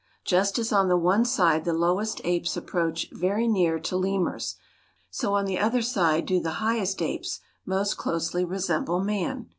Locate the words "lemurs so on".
3.95-5.45